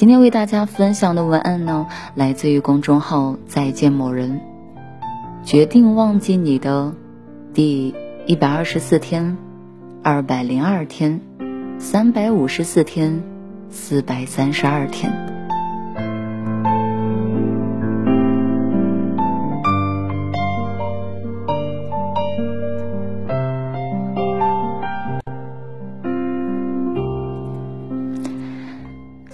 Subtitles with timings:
[0.00, 4.40] 今天为大家分享的文案呢，来自于公众号“再见某人”。
[5.44, 6.94] 决定忘记你的
[7.52, 9.36] 第一百二十四天、
[10.02, 11.20] 二百零二天、
[11.78, 13.22] 三百五十四天、
[13.68, 15.29] 四百三十二天。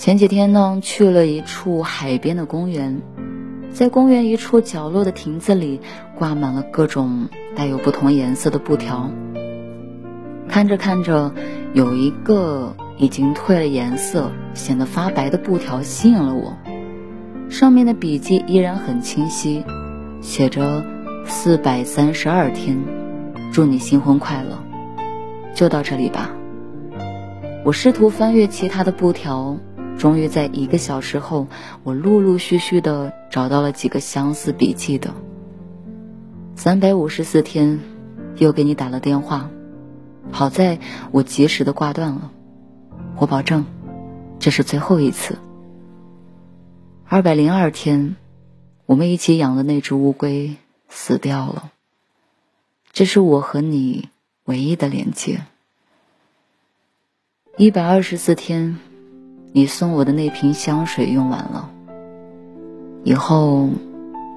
[0.06, 3.02] 前几天呢，去了一处海边的公园，
[3.72, 5.80] 在公园一处角落的亭子里，
[6.16, 9.10] 挂满了各种带有不同颜色的布条。
[10.46, 11.32] 看着看着，
[11.74, 16.56] 有一个已经褪了颜色、显得发白的布条吸引了我，
[17.50, 19.64] 上面的笔记依然很清晰，
[20.20, 20.84] 写着
[21.26, 22.78] “四百三十二天，
[23.52, 24.56] 祝你新婚快乐”。
[25.52, 26.30] 就到这里吧。
[27.64, 29.58] 我试图翻阅其他的布条。
[29.98, 31.46] 终于在一个小时后，
[31.82, 35.14] 我陆陆续续的找到了几个相似笔记的。
[36.54, 37.80] 三百五十四天，
[38.36, 39.50] 又给你打了电话，
[40.30, 40.78] 好在
[41.12, 42.30] 我及时的挂断了。
[43.16, 43.64] 我保证，
[44.38, 45.38] 这是最后一次。
[47.08, 48.16] 二百零二天，
[48.84, 50.56] 我们一起养的那只乌龟
[50.88, 51.70] 死掉了。
[52.92, 54.10] 这是我和你
[54.44, 55.40] 唯一的连接。
[57.56, 58.78] 一百二十四天。
[59.56, 61.70] 你送我的那瓶香水用完了，
[63.04, 63.70] 以后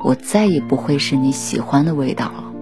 [0.01, 2.53] 我再也不会是你喜欢的味道了。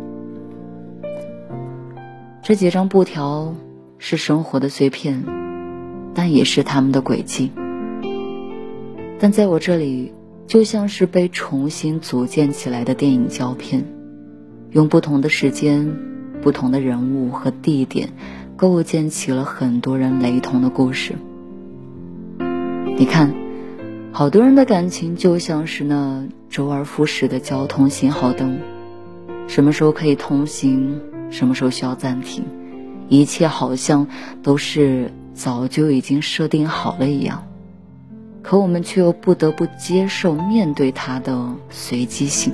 [2.42, 3.54] 这几张布条
[4.00, 5.24] 是生活的碎片，
[6.16, 7.52] 但也是他们的轨迹。
[9.20, 10.12] 但在我这里，
[10.48, 13.86] 就像是被重新组建起来的电影胶片，
[14.72, 15.96] 用不同的时间、
[16.42, 18.10] 不同的人物和地点，
[18.56, 21.14] 构建起了很多人雷同的故事。
[23.00, 23.32] 你看，
[24.12, 28.58] 好多人的感情就像是那周而复始的交通信号灯，
[29.48, 31.00] 什么时候可以通行，
[31.30, 32.44] 什么时候需要暂停，
[33.08, 34.08] 一切好像
[34.42, 37.44] 都是早就已经设定好了一样，
[38.42, 42.52] 可我们却又不得不接受面对它的随机性。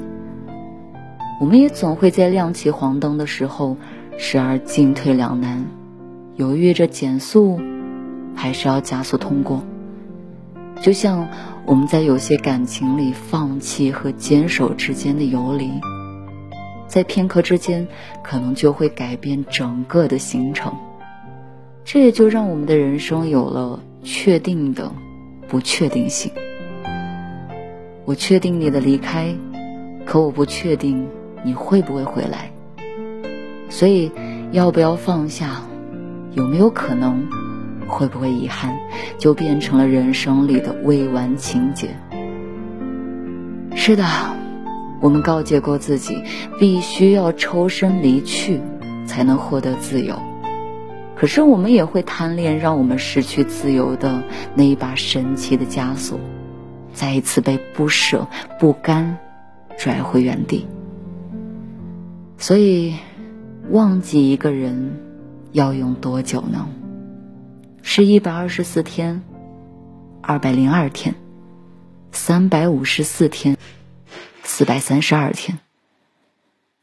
[1.39, 3.77] 我们也总会在亮起黄灯的时候，
[4.17, 5.65] 时而进退两难，
[6.35, 7.61] 犹豫着减速，
[8.35, 9.63] 还是要加速通过。
[10.81, 11.27] 就像
[11.65, 15.71] 我们在有些感情里放弃和坚守之间的游离，
[16.87, 17.87] 在片刻之间，
[18.21, 20.73] 可能就会改变整个的行程。
[21.85, 24.91] 这也就让我们的人生有了确定的
[25.47, 26.31] 不确定性。
[28.05, 29.33] 我确定你的离开，
[30.05, 31.07] 可我不确定
[31.43, 32.51] 你会不会回来。
[33.69, 34.11] 所以，
[34.51, 35.61] 要不要放下？
[36.33, 37.25] 有没有可能？
[37.87, 38.77] 会不会遗憾，
[39.17, 41.89] 就变成了人生里的未完情节？
[43.75, 44.05] 是的，
[45.01, 46.21] 我们告诫过自己，
[46.59, 48.61] 必须要抽身离去，
[49.05, 50.15] 才能获得自由。
[51.15, 54.23] 可是我们也会贪恋让我们失去自由的
[54.55, 56.19] 那一把神奇的枷锁，
[56.93, 58.27] 再一次被不舍、
[58.59, 59.17] 不甘
[59.77, 60.67] 拽回原地。
[62.37, 62.95] 所以，
[63.71, 64.99] 忘记一个人
[65.53, 66.67] 要用多久呢？
[67.85, 69.21] 是一百二十四天，
[70.21, 71.13] 二百零二天，
[72.13, 73.57] 三百五十四天，
[74.41, 75.59] 四百三十二天。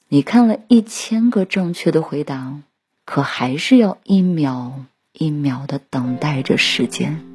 [0.08, 2.60] 你看了一千个正确的回答，
[3.06, 7.29] 可还是要一秒一秒的等待着时间。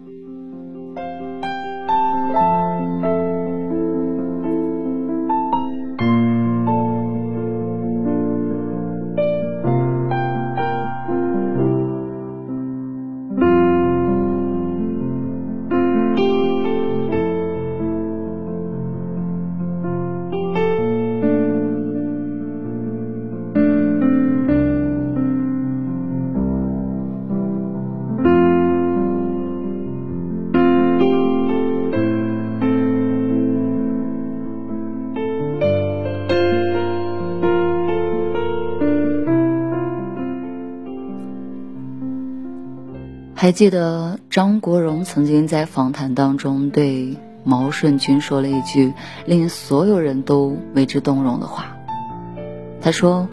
[43.45, 48.91] 还记得张国荣曾经在访谈当中对毛舜筠说了一句
[49.27, 51.77] 令所有人都为之动容的话。
[52.81, 53.29] 他说：“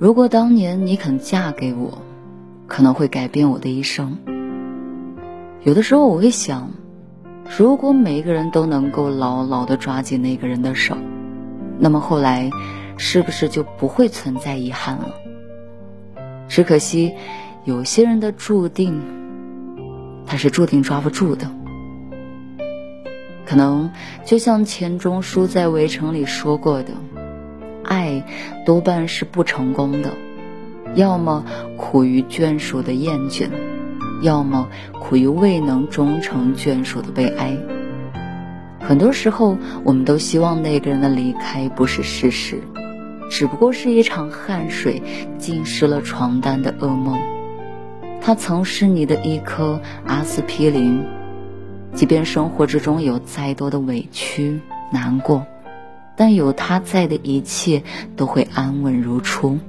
[0.00, 2.02] 如果当年你肯嫁给我，
[2.66, 4.18] 可能会改变我的一生。”
[5.62, 6.72] 有的时候我会想，
[7.56, 10.96] 如果每一个人都能够牢牢的抓紧那个人的手，
[11.78, 12.50] 那么后来
[12.96, 15.14] 是不是就不会存在遗憾了？
[16.48, 17.14] 只可惜，
[17.64, 19.00] 有些人的注定。
[20.26, 21.50] 他是注定抓不住的，
[23.46, 23.90] 可能
[24.24, 26.90] 就像钱钟书在《围城》里说过的，
[27.84, 28.24] 爱
[28.66, 30.10] 多半是不成功的，
[30.94, 31.44] 要么
[31.76, 33.48] 苦于眷属的厌倦，
[34.20, 34.68] 要么
[35.00, 37.56] 苦于未能终成眷属的悲哀。
[38.80, 42.60] 很多时候，我们都希望那个人的离开不是事实，
[43.30, 45.02] 只不过是一场汗水
[45.38, 47.18] 浸湿了床单的噩梦。
[48.26, 51.00] 他曾是你的一颗阿司匹林，
[51.94, 55.46] 即便生活之中有再多的委屈难过，
[56.16, 57.84] 但有他在的一切
[58.16, 59.60] 都会安稳如初。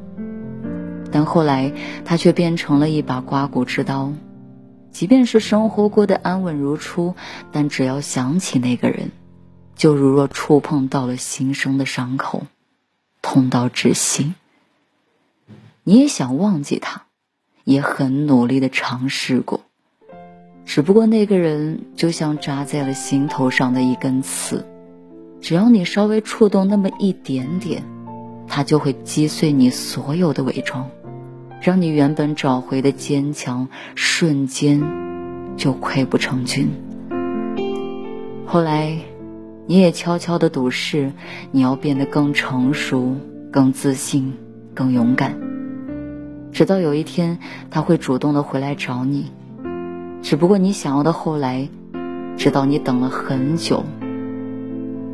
[1.12, 1.72] 但后来
[2.04, 4.12] 他却变成了一把刮骨之刀，
[4.90, 7.14] 即便是生活过得安稳如初，
[7.52, 9.12] 但只要想起那个人，
[9.76, 12.48] 就如若触碰到了新生的伤口，
[13.22, 14.34] 痛到窒息。
[15.84, 17.04] 你也想忘记他。
[17.68, 19.60] 也很努力的尝试过，
[20.64, 24.66] 只不过那个人就像扎在了心头上的一根刺，
[25.42, 27.84] 只要你稍微触动那么一点点，
[28.48, 30.90] 他就会击碎你所有的伪装，
[31.62, 34.82] 让你原本找回的坚强瞬间
[35.58, 36.70] 就溃不成军。
[38.46, 38.98] 后来，
[39.66, 41.12] 你也悄悄的赌誓，
[41.52, 43.14] 你要变得更成熟、
[43.52, 44.34] 更自信、
[44.74, 45.38] 更勇敢。
[46.52, 47.38] 直到有一天，
[47.70, 49.32] 他会主动的回来找你，
[50.22, 51.68] 只不过你想要的后来，
[52.36, 53.84] 直到你等了很久，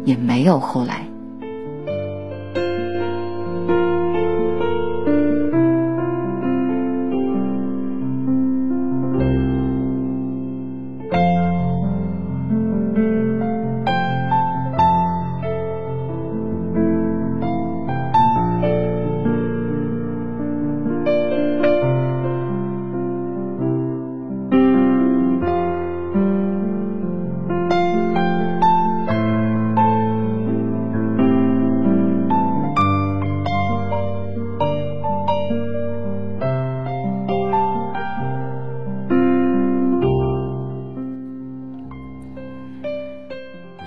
[0.05, 1.12] 也没有后来。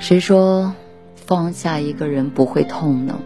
[0.08, 0.72] 谁说
[1.16, 3.18] 放下一个人不会痛呢？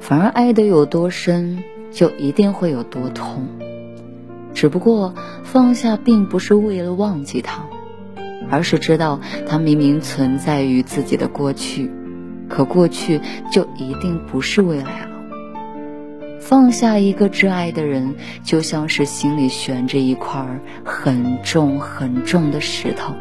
[0.00, 3.46] 反而爱得有多深，就一定会有多痛。
[4.52, 5.14] 只不过
[5.44, 7.64] 放下并不是为了忘记他，
[8.50, 11.88] 而是知道他明明存在于自己的过去，
[12.48, 13.20] 可过去
[13.52, 15.10] 就一定不是未来了。
[16.40, 20.44] 放下一个挚爱的人，就像是心里悬着一块
[20.84, 23.14] 很重很重的石头。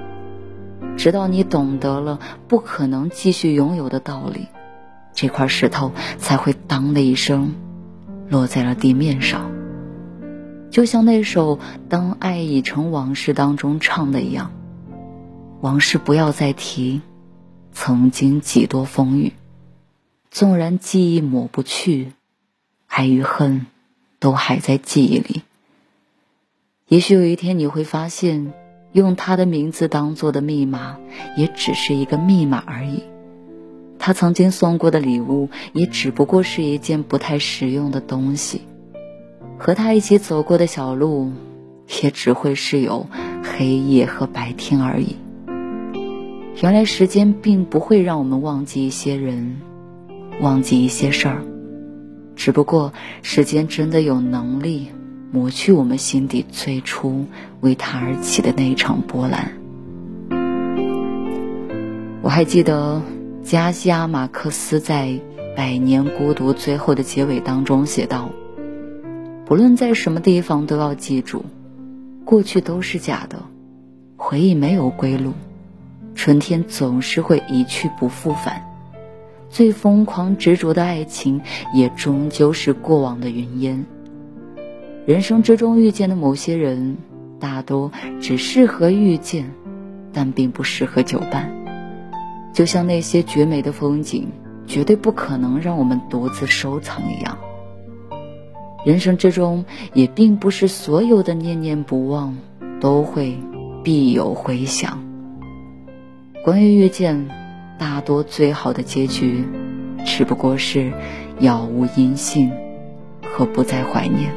[1.08, 4.48] 直到你懂得了不可能继续拥有的道理，
[5.14, 7.56] 这块石头才会当的一声
[8.28, 9.50] 落在了地面上。
[10.70, 11.56] 就像那首
[11.88, 14.52] 《当爱已成往事》当中唱的一样
[15.64, 17.00] ：“往事不要再提，
[17.72, 19.32] 曾经几多风雨。
[20.30, 22.12] 纵然记忆抹不去，
[22.88, 23.68] 爱与恨
[24.20, 25.44] 都还在记忆里。
[26.90, 28.52] 也许有一天你会发现。”
[28.98, 30.98] 用他的名字当做的密码，
[31.38, 33.04] 也只是一个密码而已。
[34.00, 38.62] 他曾经送过的礼物，也只不过是一件不太实用的东西。
[39.58, 41.32] 和他一起走过的小路，
[42.04, 43.08] 也只会是有
[43.44, 45.16] 黑夜和白天而已。
[46.62, 49.62] 原来时间并不会让我们忘记一些人，
[50.42, 51.44] 忘记一些事儿，
[52.36, 54.88] 只不过时间真的有能力。
[55.32, 57.26] 抹去我们心底最初
[57.62, 59.52] 为他而起的那一场波澜。
[62.22, 63.02] 我还记得
[63.44, 65.08] 加西亚马克思在
[65.56, 68.30] 《百年孤独》最后的结尾当中写道
[69.46, 71.46] ：“不论在什么地方，都要记住，
[72.26, 73.44] 过去都是假的，
[74.18, 75.34] 回忆没有归路，
[76.16, 78.62] 春天总是会一去不复返，
[79.50, 81.42] 最疯狂执着的爱情，
[81.74, 83.86] 也终究是过往的云烟。”
[85.08, 86.98] 人生之中遇见的某些人，
[87.40, 89.50] 大多只适合遇见，
[90.12, 91.50] 但并不适合久伴。
[92.52, 94.28] 就像那些绝美的风景，
[94.66, 97.38] 绝对不可能让我们独自收藏一样。
[98.86, 102.36] 人生之中也并不是所有的念念不忘，
[102.82, 103.34] 都会
[103.86, 105.02] 必有回响。
[106.44, 107.30] 关于遇见，
[107.80, 109.46] 大多最好的结局，
[110.04, 110.92] 只不过是
[111.40, 112.52] 杳无音信
[113.24, 114.30] 和不再怀念。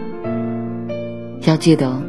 [1.42, 2.02] 要记得，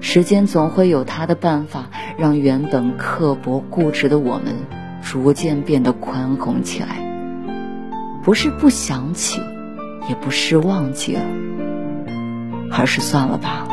[0.00, 1.86] 时间总会有它的办法，
[2.16, 4.54] 让原本刻薄固执的我们，
[5.02, 7.06] 逐渐变得宽宏起来。
[8.22, 9.40] 不是不想起，
[10.08, 11.22] 也不是忘记了，
[12.70, 13.68] 而是算了吧，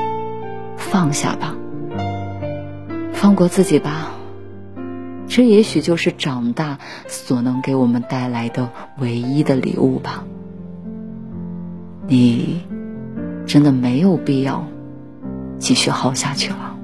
[0.78, 1.56] 放下吧，
[3.12, 4.12] 放过自己吧。
[5.28, 6.78] 这也许就是长大
[7.08, 10.24] 所能给我们带来的唯一的礼物吧。
[12.08, 12.62] 你
[13.46, 14.66] 真的没有必要
[15.60, 16.75] 继续耗下去了。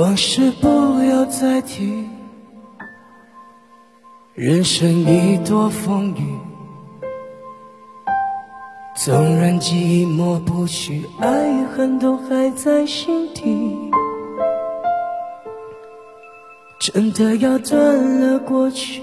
[0.00, 0.66] 往事不
[1.04, 2.08] 要再提，
[4.32, 6.38] 人生已多风雨，
[8.96, 13.76] 纵然记忆抹不去，爱与恨都还在心底。
[16.80, 19.02] 真的要断了过去，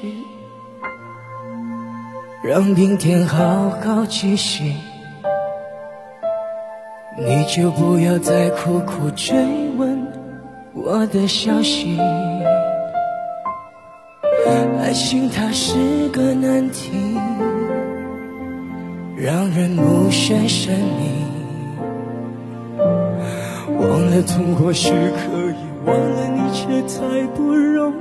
[2.43, 4.73] 让明天好好继续，
[7.19, 9.37] 你就不要再苦苦追
[9.77, 9.96] 问。
[10.73, 11.99] 我的消息，
[14.79, 16.91] 爱情它是个难题，
[19.17, 21.25] 让人目眩神迷。
[23.79, 24.95] 忘了痛或许可
[25.51, 25.55] 以，
[25.85, 27.95] 忘了你却太不容易。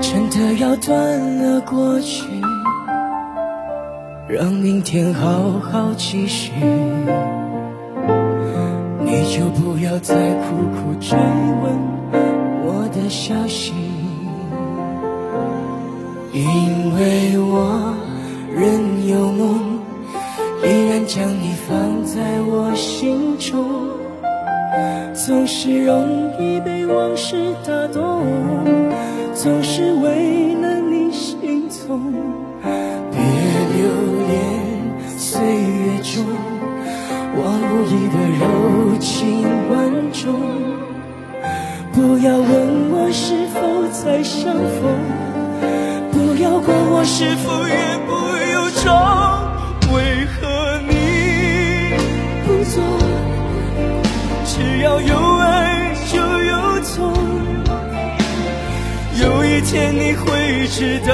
[0.00, 0.96] 真的要断
[1.38, 2.24] 了过去，
[4.28, 6.52] 让明天好好继续。
[9.06, 11.72] 你就不要再苦苦追问
[12.64, 13.72] 我的消息，
[16.32, 17.94] 因为我
[18.52, 19.78] 仍有梦，
[20.64, 23.64] 依然将你放在我心中。
[25.14, 26.04] 总是容
[26.40, 28.26] 易被往事打动，
[29.34, 32.12] 总是为了你心痛，
[33.12, 33.20] 别
[33.76, 33.86] 留
[34.26, 34.36] 恋
[35.16, 36.24] 岁月中。
[37.38, 38.16] 我无意的
[44.46, 44.94] 相逢，
[46.12, 48.12] 不要管我是否言不
[48.54, 48.86] 由衷。
[49.92, 50.38] 为何
[50.86, 50.94] 你
[52.46, 52.78] 不做？
[54.44, 57.10] 只要有爱就有错，
[59.20, 61.10] 有一天你会知道，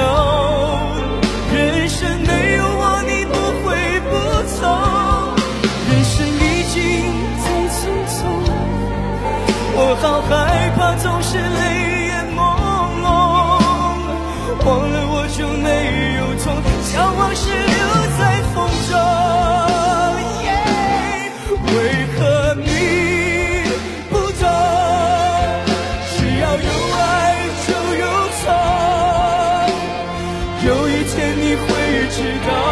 [32.23, 32.62] 知道